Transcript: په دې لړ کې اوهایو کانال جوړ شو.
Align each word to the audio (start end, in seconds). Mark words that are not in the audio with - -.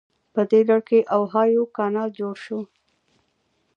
په 0.33 0.41
دې 0.49 0.61
لړ 0.69 0.79
کې 0.89 0.99
اوهایو 1.15 1.63
کانال 1.77 2.09
جوړ 2.19 2.35
شو. 2.45 2.59